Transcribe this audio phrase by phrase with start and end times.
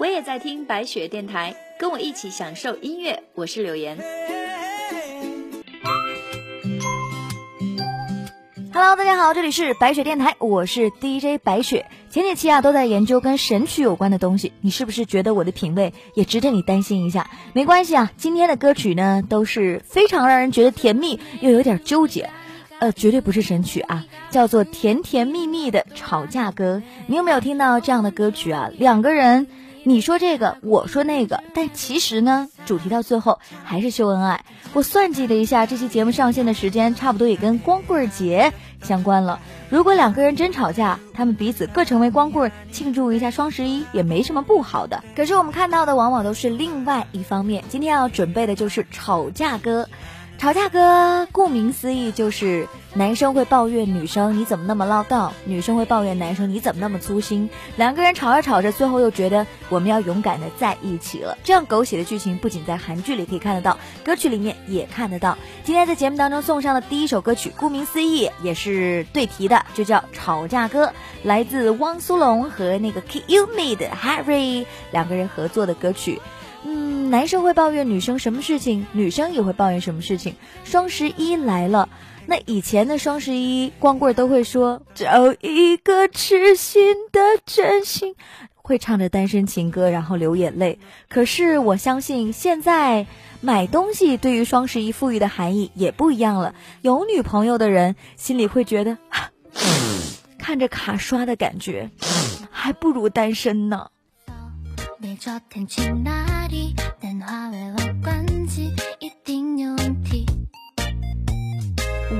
[0.00, 3.22] 我也在听白雪电台，跟我一起享受音乐。
[3.34, 3.98] 我是柳岩。
[8.72, 11.84] Hello，大家好，这里是白雪电台，我是 DJ 白雪。
[12.08, 17.30] 前几期啊都在研究跟神曲有关的东西，你是不是觉得我的品味也值得你担心一下？
[17.52, 22.30] 没关系啊，今天的歌曲呢都是非常让人觉得甜蜜又有点纠结，
[22.78, 26.82] 呃，绝对不是神曲啊，叫做甜甜蜜蜜的吵架歌。
[27.06, 28.70] 你有没有听到这样的歌曲啊？
[28.78, 29.46] 两个人。
[29.82, 34.44] 你说这个，我说那个，但其实呢，主题到最后还是秀恩爱。
[34.74, 39.40] 我算计了一下，这期节目上线的时间差不多也跟光棍节相关了。
[39.70, 45.02] 如果两个人真吵架，他们彼此各成为光棍，庆祝一下双十一也没什么不好的。
[45.16, 47.64] 可是我们看到的往往都是另外一方面。
[47.68, 49.88] 今天要准备的就是吵架歌。
[50.40, 61.36] 吵架歌顾名思义就是男生会抱怨女生你怎么那么唠叨，女生会抱怨男生你怎么那么粗心，两个人吵着吵着，最后又觉得我们要勇敢的在一起了。
[61.44, 65.36] 这样狗血的剧情不仅在韩剧里可以看得到，歌曲里面也看得到。
[65.62, 70.90] 今天在节目当中送上的第一首歌曲，顾名思义也是对题的，就叫吵架歌，
[71.22, 76.18] 来自汪苏泷和那个 K U Me 的 Harry 两个人合作的歌曲。
[76.64, 80.36] 嗯，男生会抱怨女生什么事情，女生也会抱怨什么事情。
[80.64, 81.88] 双十一来了，
[82.26, 88.14] 那以前的双十一，光棍都会说找一个痴心的真心，
[88.56, 90.78] 会唱着单身情歌，然后流眼泪。
[91.08, 93.06] 可是我相信，现在
[93.40, 96.54] 买东西对于双十一赋予的含义也不一样了。
[96.82, 98.98] 有女朋友的人心里会觉得，
[100.38, 101.90] 看着卡刷的感觉，
[102.50, 103.88] 还不如单身呢。
[107.72, 110.26] 我关机，一定有问题。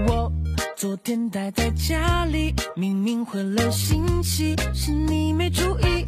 [0.09, 0.33] 我
[0.77, 6.07] 昨天待在家里，明明回了信息，是你没注意。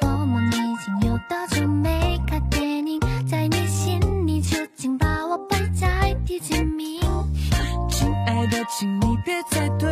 [0.00, 3.00] 我们已经有多久没看电影？
[3.28, 7.00] 在你心里究竟把我排在第几名？
[7.88, 9.88] 亲爱的，请你别再对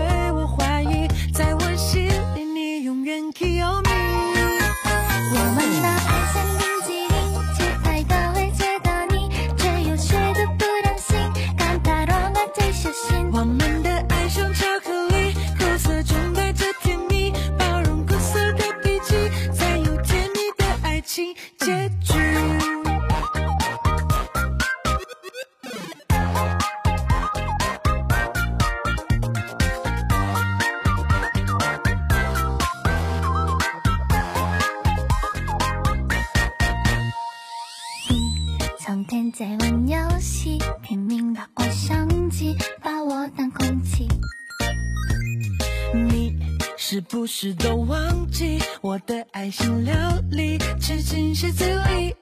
[47.34, 49.96] 事都忘记我的爱心料
[50.30, 52.14] 理，吃进谁嘴里？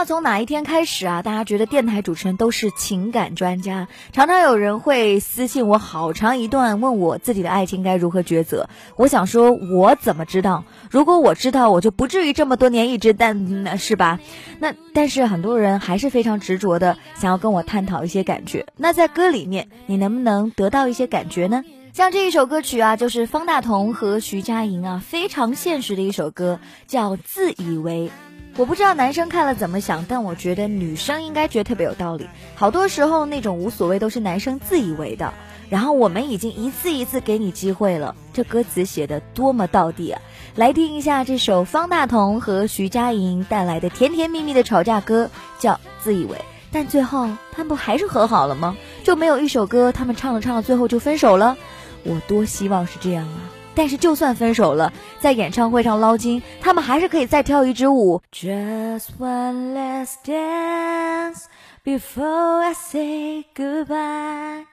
[0.00, 8.70] 道从哪一天开始啊，大家觉得电台主持人都是情感专家，常常有人会私信我好长一段，问我自己的爱情该如何抉择。
[8.96, 10.64] 我想说，我怎么知道？
[10.90, 14.20] 如果我知道，我就不至于这么多年一直单，是吧？
[14.58, 18.64] 那但是很多人还是非常执着的想要跟我探讨一些感觉。
[18.78, 21.62] 那在歌里面，你能不能得到一些感觉呢？
[21.92, 28.08] 像这一首歌曲啊，就是方大同和徐佳莹啊，非常现实的一首歌，叫《自以为》。
[28.60, 32.28] 我不知道男生看了怎么想，但我觉得女生应该觉得特别有道理。
[32.54, 35.32] 好多时候那种无所谓都是男生自以为的。
[35.70, 40.20] 然后我们已经一次一次给你机会了，这歌词写的多么到底啊！
[40.56, 45.72] 来听一下这首方大同和徐佳莹带来的甜甜蜜蜜的吵架歌，叫
[46.02, 46.36] 《自以为》。
[46.70, 48.76] 但最后他们不还是和好了吗？
[49.04, 51.56] 就没有一首歌他们唱着唱着最后就分手了？
[52.04, 53.40] 我多希望是这样啊！
[53.74, 58.20] 但是就算分手了，在演唱会上捞金，他们还是可以再跳一支舞。
[58.32, 61.44] Just one last dance
[61.84, 64.66] before I say goodbye。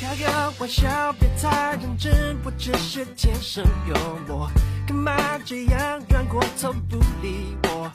[0.00, 3.94] 开个玩笑，别太认真，我只是天生幽
[4.26, 4.50] 默，
[4.86, 7.90] 干嘛这样转过头不理我？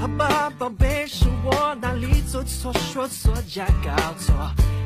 [0.00, 4.34] 好吧，宝贝，是我哪里做错，说错加搞错，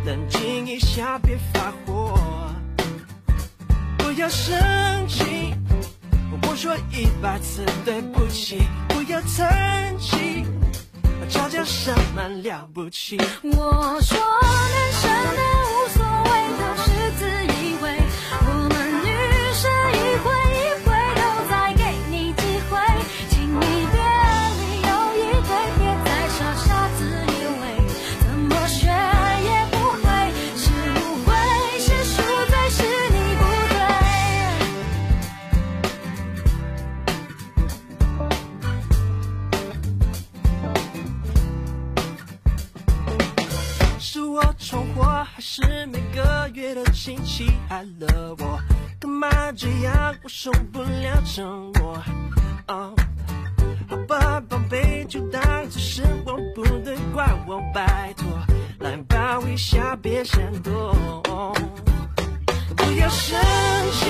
[0.04, 2.18] 冷静一下，别发火，
[4.06, 4.56] 不要生
[5.08, 5.52] 气，
[6.48, 10.46] 我说一百次对不起，不要叹气，
[11.28, 13.18] 吵架什么了不起？
[13.42, 15.42] 我说男生的
[45.36, 48.58] 还是每个月的亲戚害了我？
[48.98, 50.14] 干嘛这样？
[50.22, 51.44] 我受不了折
[51.74, 52.02] 磨。
[52.68, 52.94] 哦，
[53.86, 58.26] 好吧，宝贝，就当这是我不对，怪我，拜托，
[58.78, 60.96] 来抱一下，别闪躲。
[62.74, 63.38] 不要生
[63.92, 64.06] 气，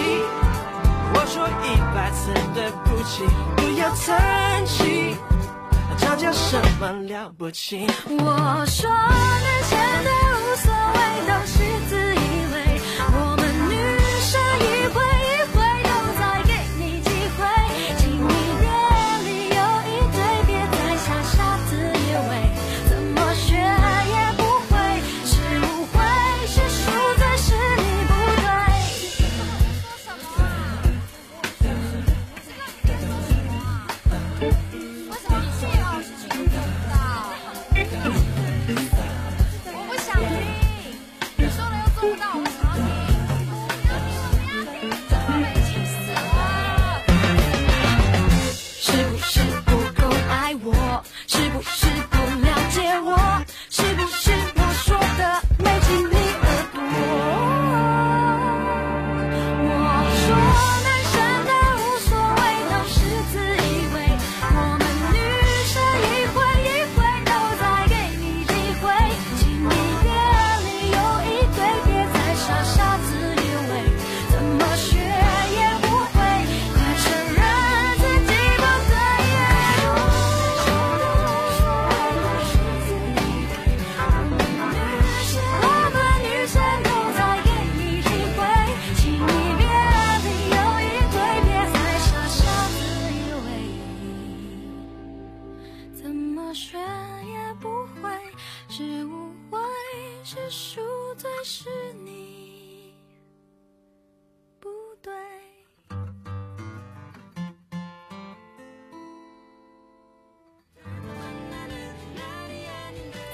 [1.12, 3.24] 我说一百次对不起，
[3.56, 5.16] 不要叹气，
[5.98, 7.84] 吵架什么了不起？
[8.10, 9.55] 我说你
[11.24, 12.05] 都是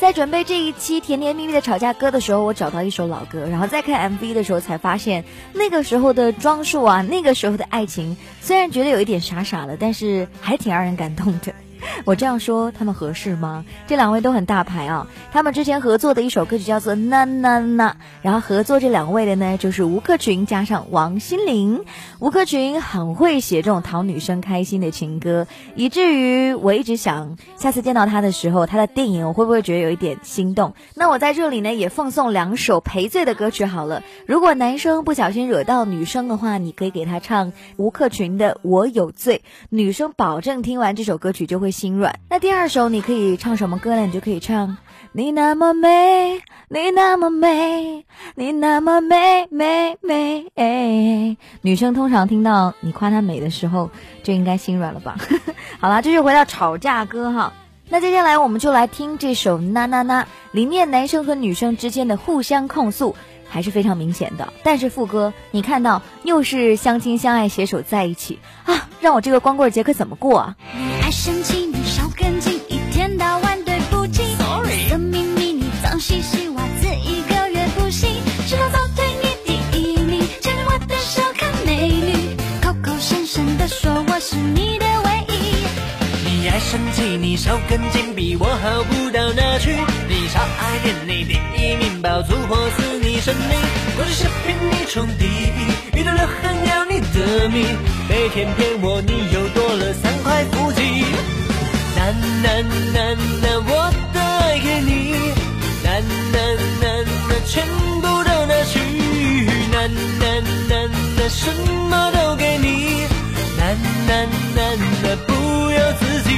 [0.03, 11.55] 在准备这一期甜甜蜜蜜的吵架歌的时候，我找到一首老歌，然后再看 MV 的时候才发现，那个时候的装束啊，那个时候的爱情，虽然觉得有一点傻傻的，但是还挺让人感动的。
[12.05, 13.65] 我这样说他们合适吗？
[13.87, 21.85] 这两位都很大牌啊，他们之前合作的一首歌曲叫做《呐呐呐》，然后合作这两位的呢就是吴克群加上王心凌。
[22.19, 30.75] 吴克群很会写这种讨女生开心的情歌，以至于我一直想，下次见到他的时候，他的电影我会不会觉得有一点心动？
[30.95, 34.03] 那我在这里呢也奉送两首赔罪的歌曲好了。
[34.27, 42.21] 如果男生不小心惹到女生的话，你可以给他唱吴克群的《我有罪》，女生保证听完这首歌曲就会心软。
[42.29, 44.07] 那第二首你可以唱什么歌呢？
[44.07, 44.77] 你就可以唱。
[45.15, 51.37] 你那么美，你那么美，你那么美美美美。
[51.61, 53.91] 女生通常听到你夸她美的时候，
[54.23, 55.19] 就应该心软了吧？
[55.81, 57.53] 好啦，这就回到吵架歌哈。
[57.91, 60.27] 那接下来我们就来听这首《呐呐呐》，
[60.57, 63.15] 里面男生和女生之间的互相控诉
[63.51, 64.51] 还是非常明显的。
[64.63, 70.57] 但是副歌，你看到又是相亲相爱携手在一起啊，让我这个光棍节可怎么过啊？
[70.75, 71.62] 你爱生气，
[71.93, 74.23] 少跟筋，一天到晚对不起。
[74.39, 78.07] Sorry，的秘密你脏兮兮袜子一个月不洗，
[78.49, 85.67] 吃饭早推你第一名，牵着我的手看美女，口口声声的说我是你的唯一。
[86.25, 89.73] 你爱生气，你少跟筋，比我好不到哪去。
[90.09, 93.61] 你少爱恋，你第一名，包租婆死你生命，
[93.99, 97.67] 我的视频你充第一，遇到了很要你的命，
[98.09, 100.82] 每天骗我你又多了三块腹肌。
[101.97, 102.47] 难难
[102.93, 103.71] 难难，我
[104.13, 104.91] 的爱给你，
[105.83, 106.37] 难难
[106.81, 107.65] 难难，全
[108.01, 108.81] 部都拿去，
[109.71, 109.75] 难
[110.19, 110.23] 难
[110.69, 110.71] 难
[111.17, 111.41] 难，什
[111.89, 113.07] 么都给你，
[113.59, 114.11] 难难
[114.55, 114.59] 难
[115.03, 115.31] 难，不
[115.71, 116.31] 由自己。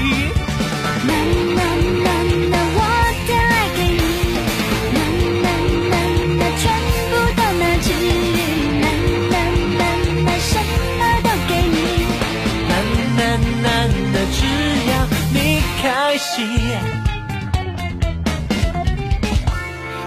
[1.06, 1.08] 难
[1.54, 1.93] 难难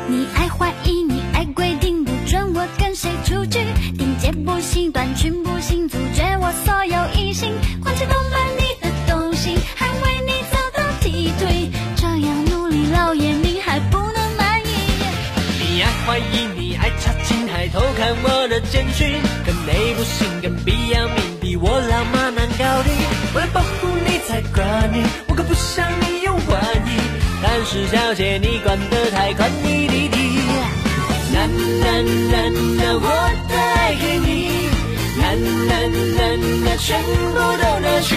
[0.09, 3.59] 你爱怀疑，你爱规定，不准我跟谁出去。
[3.97, 7.53] 顶肩不行，短裙不行，阻绝我所有异性。
[7.81, 14.69] 况且偷买你的东西，还为你早到踢腿，这样努力老爷你还不能满意。
[15.59, 22.91] 你爱怀疑，你爱查寝，还偷看我的简讯，跟美不行，跟必要命，比我老妈难搞定。
[23.35, 25.03] 为了保护你才管你，
[28.17, 30.17] 是小姐，你管得太宽，你弟弟。
[31.31, 31.47] 难
[31.79, 33.07] 难难难，我
[33.47, 34.49] 的爱给你，
[35.21, 35.69] 难难
[36.15, 36.17] 难
[36.65, 38.15] 难，全部都拿去，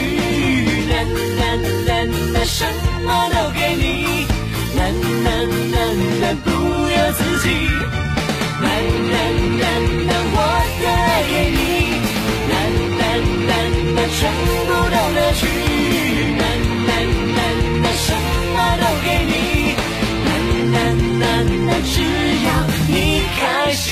[0.88, 1.04] 难
[1.36, 1.40] 难
[1.84, 2.64] 难难，什
[3.04, 4.24] 么都给你，
[4.74, 4.78] 难
[5.22, 5.28] 难
[5.70, 5.76] 难
[6.20, 7.46] 难，不由自己。
[8.62, 8.66] 难
[9.12, 9.14] 难
[9.60, 9.62] 难
[10.06, 10.36] 难，我
[10.80, 11.60] 的爱给你，
[12.48, 12.52] 难
[12.98, 13.00] 难
[13.46, 13.50] 难
[13.94, 14.20] 难，全
[14.66, 15.40] 部都拿去，
[16.38, 16.42] 难
[16.86, 16.90] 难
[17.36, 17.38] 难
[17.82, 18.08] 难，什
[18.54, 19.32] 么都给你，
[21.92, 22.48] 只要
[22.88, 22.94] 你
[23.36, 23.88] 开心。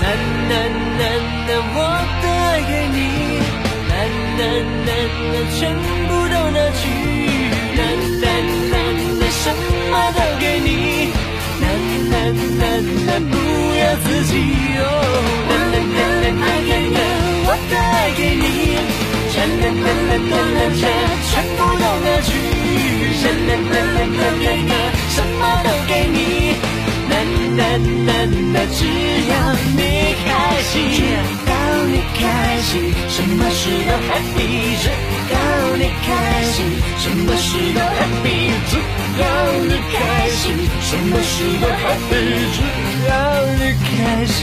[0.00, 0.04] 难
[0.48, 0.52] 难
[0.98, 1.02] 难
[1.46, 1.78] 难，我
[2.22, 2.98] 的爱给你，
[3.88, 3.90] 难
[4.38, 4.40] 难
[4.86, 4.88] 难
[5.32, 5.60] 难，全
[19.70, 22.28] 全部都拿去，
[23.22, 24.72] 难难难难难难难，
[25.10, 26.18] 什么都给你。
[27.08, 27.12] 难
[27.56, 27.58] 难
[28.06, 28.10] 难
[28.52, 28.78] 难，只
[29.30, 29.32] 要
[29.76, 29.80] 你
[30.26, 30.28] 开
[30.62, 30.98] 心，只
[31.46, 31.52] 要
[31.86, 32.20] 你开
[32.62, 32.70] 心，
[33.08, 34.40] 什么事都 happy，
[34.82, 34.84] 只
[35.32, 35.34] 要
[35.76, 36.08] 你开
[36.52, 36.56] 心，
[36.98, 38.28] 什么事都 happy，
[38.70, 38.72] 只
[39.20, 39.22] 要
[39.68, 39.98] 你开
[40.30, 40.42] 心，
[40.82, 42.12] 什么事都 happy，
[42.54, 42.58] 只
[43.08, 43.10] 要
[43.58, 43.88] 你开
[44.26, 44.40] 心。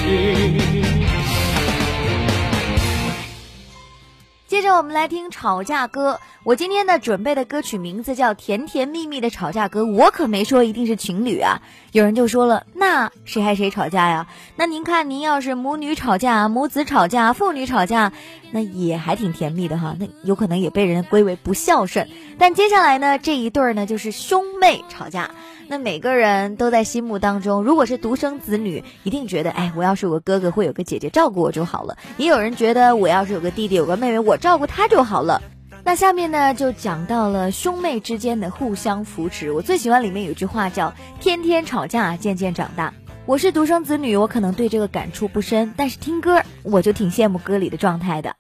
[4.57, 6.19] 接着我们来听吵架歌。
[6.43, 11.61] 我今天呢准备的歌曲名字叫《甜甜蜜蜜的吵架歌》，我可没说一定是情侣啊。
[11.91, 14.25] 有人就说了，那谁还谁吵架呀？
[14.55, 18.11] 那您看，您要是母女吵架、母子吵架、父女吵架，
[18.49, 19.95] 那也还挺甜蜜的哈。
[19.99, 22.09] 那有可能也被人归为不孝顺。
[22.39, 25.29] 但接下来呢，这一对儿呢就是兄妹吵架。
[25.69, 31.97] 那每个人都在心目当中，如果是独生子女，一定觉得，哎，我要是有个哥哥，会有个姐姐照顾我就好了。
[32.17, 35.41] 也有人觉得，我要是有个弟弟，有个妹妹，我照顾他就好了。
[35.83, 39.51] 那下面呢，就讲到了兄妹之间的互相扶持。
[39.51, 42.93] 我最喜欢里面有句话叫“天天吵架，渐渐长大”。
[43.25, 48.35] 我是独生子女，我可能对这个感触不深，但是听歌我就挺羡慕歌里的状态的。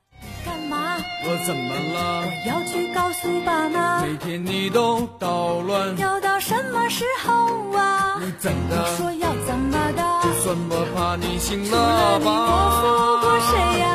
[1.25, 2.21] 我怎么了？
[2.21, 8.19] 我要去告诉爸妈，每天你都捣乱，要到什么时候啊？
[8.21, 8.85] 你怎的？
[8.95, 10.03] 说要怎么的？
[10.23, 12.31] 就算我怕你醒除了你，了吧？
[12.51, 12.85] 我负
[13.27, 13.85] 过谁呀？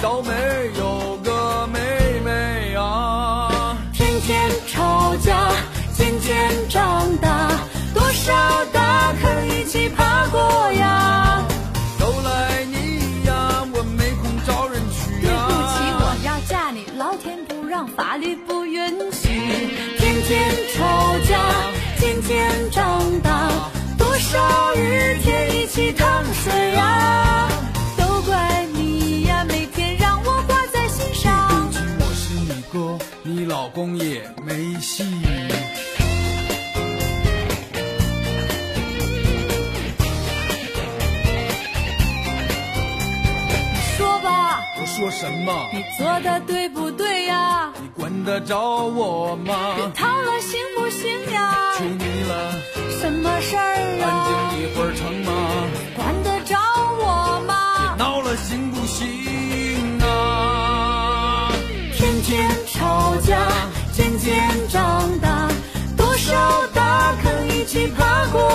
[0.00, 0.30] 倒霉
[0.78, 3.76] 有个妹妹啊。
[3.92, 5.50] 天天吵架，
[5.92, 7.50] 渐渐长大，
[7.92, 8.32] 多少
[8.72, 11.29] 大坑一起爬过呀。
[18.00, 19.28] 法律不允许。
[19.98, 21.38] 天天吵架，
[21.98, 23.50] 天天长大，
[23.98, 27.50] 多少日天一起淌水呀。
[27.98, 31.70] 都怪你呀，每天让我挂在心上。
[31.98, 35.04] 我是你哥，你老公也没戏。
[43.98, 45.68] 说吧，我说什么？
[45.74, 46.59] 你做的对
[48.20, 49.54] 管得着我吗？
[49.76, 51.72] 别吵了，行不行呀？
[51.78, 52.52] 求你了，
[53.00, 53.62] 什么事儿
[54.02, 54.04] 啊？
[54.04, 55.32] 安静一会儿成吗？
[55.96, 56.58] 管得着
[56.98, 57.54] 我吗？
[57.78, 61.50] 别闹了，行不行啊？
[61.96, 63.38] 天天吵架，
[63.94, 65.48] 渐渐长大，
[65.96, 68.49] 多少大坑一起爬过。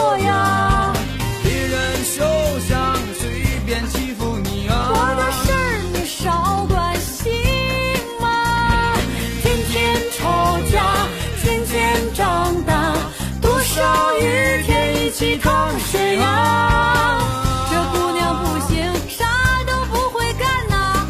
[16.17, 19.25] 这姑娘不行啥
[19.67, 21.07] 都不会干呐。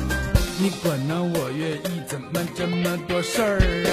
[0.59, 3.84] 你管呢我愿意怎么这么多事儿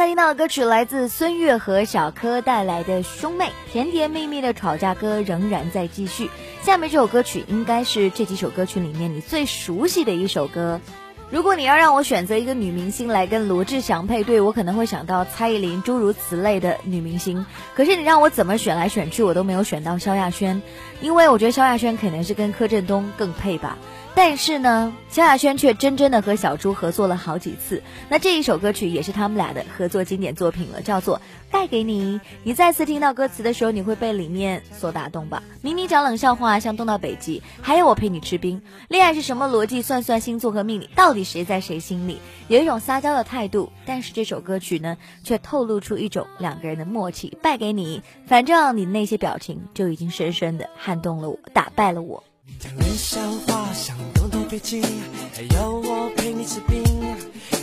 [0.00, 6.30] 才听到歌曲来自孙悦和小柯带来的《兄妹》，甜甜蜜蜜的吵架歌仍然在继续。
[6.62, 10.80] 下面这首歌曲应该是这几首歌曲里面你最熟悉的一首歌。
[11.28, 17.44] 如果你要让我选择一个女明星来跟罗志祥配对，我可能会想到蔡依林诸如此类的女明星。
[17.74, 20.62] 可是你让我怎么选来选去，我都没有选到萧亚轩，
[21.02, 23.76] 因为我觉得萧亚轩可能是跟柯震东更配吧。
[24.12, 27.82] 但是呢，萧亚轩却真真的和小猪合作了好几次。
[28.08, 31.16] 那这一首歌曲也是他们俩的合作经典作品了，叫做
[31.50, 32.18] 《带给你》。
[32.42, 35.42] 你再次听到歌词的时候，你会被里面所打动吧？
[35.62, 38.60] 明明讲冷笑话，像冻到北极，还有我陪你吃冰。
[38.88, 39.80] 恋爱是什么逻辑？
[39.80, 42.18] 算算星座和命理，到底谁在谁心里？
[42.48, 47.38] 有一种撒娇的态度，但是这首歌曲呢，却透露出一种两个人的默契。
[47.40, 52.22] 败给你，反正你那些表情就已经深深的撼动了我，打败了我。
[52.58, 54.82] 讲冷笑话像东到北极，
[55.34, 56.82] 还要我陪你吃冰。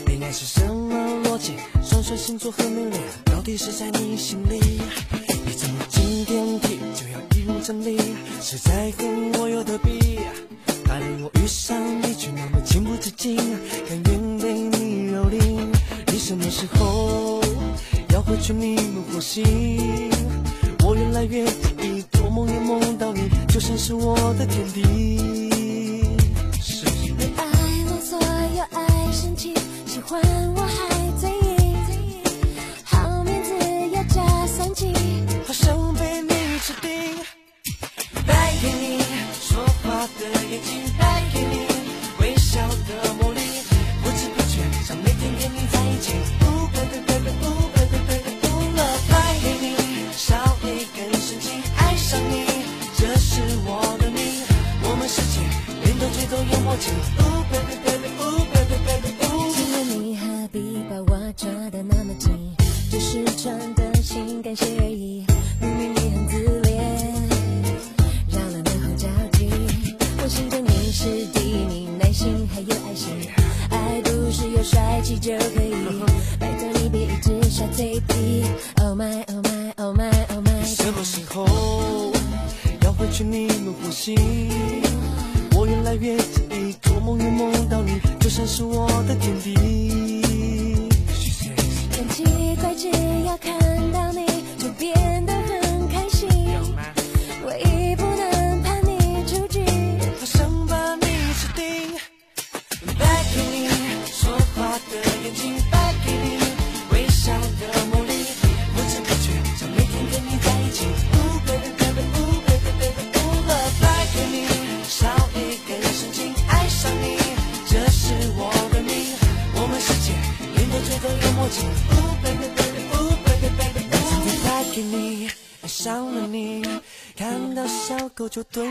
[0.06, 0.95] 恋爱是什么
[1.26, 1.54] 逻辑？
[1.84, 2.95] 算算星座和命理，
[3.26, 4.60] 到底是在你心里？
[5.45, 7.97] 你怎么进电梯就要一如真理？
[8.41, 10.19] 是在跟我有得比？
[10.86, 13.36] 反正我遇上你却那么情不自禁，
[13.88, 15.67] 甘愿被你蹂躏。
[16.08, 17.41] 你什么时候
[18.13, 19.43] 要回去你们呼吸？
[20.84, 24.82] 我越来越得意，做梦也梦到你，就像是我的天地。
[24.84, 25.24] 你
[27.38, 27.43] 爱
[27.89, 28.20] 我所
[28.56, 29.56] 有爱生气，
[29.88, 30.22] 喜欢
[30.54, 30.78] 我还
[31.20, 31.76] 嘴硬，
[32.84, 33.50] 好面子
[33.96, 34.93] 要加三级。
[35.48, 37.17] 好想被你吃定。
[38.28, 39.02] 带给你
[39.41, 41.66] 说话的眼睛，带给你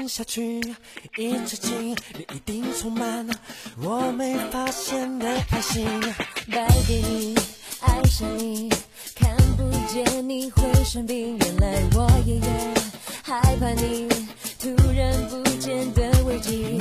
[0.08, 0.60] 下去，
[1.16, 3.26] 一直进，你一定充满
[3.78, 5.84] 我没发现的开心。
[6.50, 7.34] 败给你，
[7.80, 8.68] 爱上你，
[9.14, 12.74] 看不见你会生病，原来我也有
[13.22, 14.08] 害怕你
[14.60, 16.78] 突然不见的危机。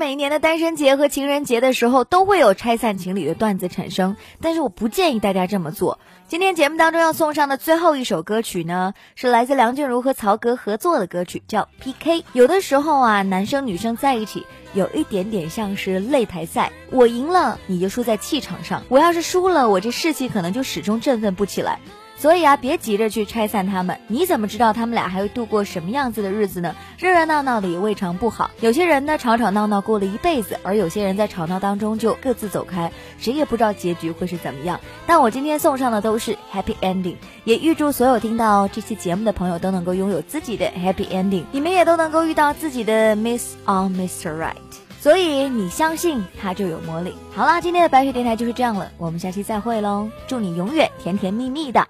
[0.00, 5.98] 每一年的单身节和情人节的时候，都会有拆散情侣的段子产生，但是我不建议大家这么做。
[6.26, 12.20] 今天节目当中要送上的最后一首歌曲呢，是来自梁静茹和曹格合作的歌曲，叫《PK》。
[12.32, 21.78] 有的时候啊，男生女生在一起，有一点点像是擂台赛，我赢了你就输在气场上，我要是输了，我这士气可能就始终振奋不起来。
[22.20, 26.76] 所以啊，别急着去拆散他们，你怎么知道他们俩还会度过什么样子的日子呢？
[26.98, 28.50] 热热闹闹的也未尝不好。
[28.60, 34.78] 有些人呢，吵吵闹闹过了一辈子，而有些人在吵闹当中就各自走开，谁也不知道结局会是怎么样。
[35.06, 44.38] 但我今天送上的都是 happy ending，也预祝所有听到这期节目的朋友都能够拥有自己的 happy ending，你们也都能够遇到自己的 Miss on Mr.
[44.38, 44.56] Right。
[45.00, 47.14] 所以你相信它就有魔力。
[47.34, 50.10] 好啦，今天的白雪电台就是这样了，我们下期再会喽！
[50.28, 51.86] 祝你永远甜甜蜜蜜的。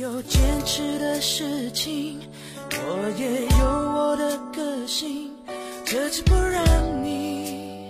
[0.00, 2.18] 有坚持的事情，
[2.70, 5.30] 我也有我的个性，
[5.84, 7.84] 这次不让你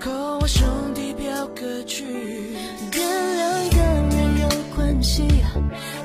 [0.00, 0.10] 扣
[0.40, 2.04] 我兄弟表哥去。
[2.90, 3.76] 跟两个
[4.16, 5.22] 人有关系，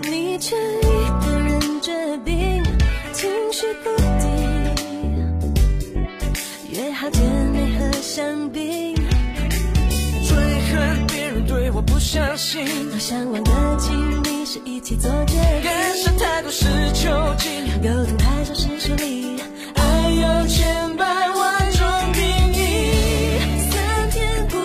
[0.04, 1.92] 你却一个人决
[2.24, 2.64] 定，
[3.12, 4.30] 情绪不定，
[6.70, 8.99] 约好见面和香槟。
[11.72, 19.40] 我不相信，好相忘的情，你是一起做决干涉定，太多是囚禁，沟通太少是疏离。
[19.76, 23.40] 爱有千百万种定义。
[23.70, 24.58] 三天不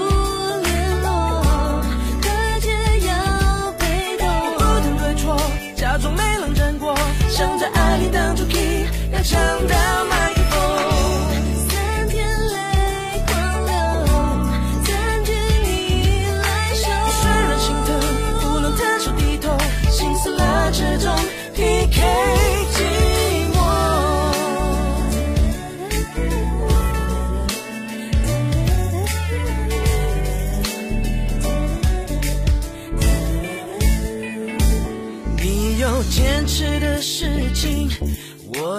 [0.62, 1.85] 联络，
[2.23, 2.29] 可
[2.61, 2.71] 解
[3.07, 4.64] 要被动不动。
[4.83, 5.38] 谈对错，
[5.77, 6.97] 假装没冷战过，
[7.29, 9.38] 想在爱里当主 key，要抢
[9.69, 10.05] 到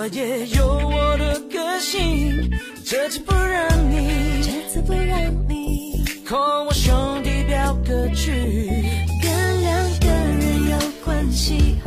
[0.06, 2.52] 我也有我的个性，
[2.86, 8.70] 这次不让你这次不让你扣我兄弟表哥去。
[9.20, 11.80] 跟两个人有关系，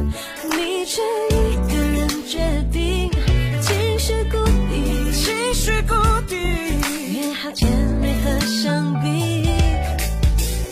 [0.50, 1.00] 你却
[1.30, 2.40] 一个人决
[2.72, 3.08] 定，
[3.62, 5.94] 情绪固定，情绪固
[6.26, 6.40] 定，
[7.14, 7.66] 约好姐
[8.00, 9.46] 妹和香槟。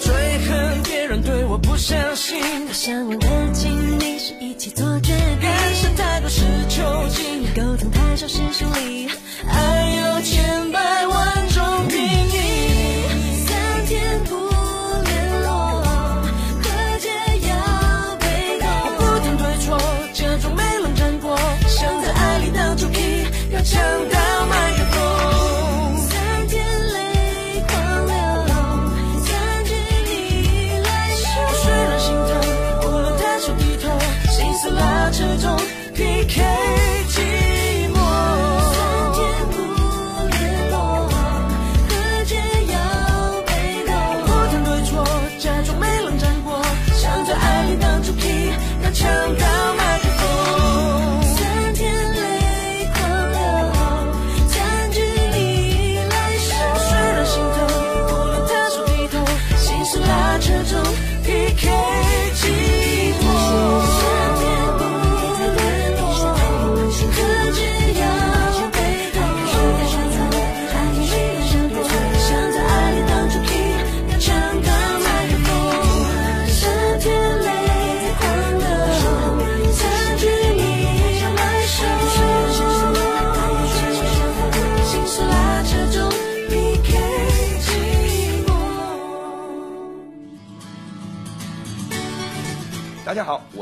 [0.01, 0.13] 最
[0.49, 5.49] 恨别人对我不相信，相忘的情，你是一起做决定，
[5.97, 6.21] 太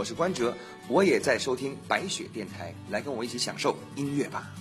[0.04, 0.52] 我是关喆，
[0.86, 4.52] 我也在收听白雪电台，来跟我一起享受音乐吧。